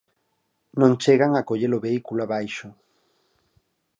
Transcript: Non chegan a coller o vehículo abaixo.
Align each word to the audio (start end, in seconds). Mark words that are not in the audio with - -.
Non 0.79 0.93
chegan 1.03 1.31
a 1.35 1.43
coller 1.49 1.71
o 1.77 1.83
vehículo 1.87 2.19
abaixo. 2.23 2.67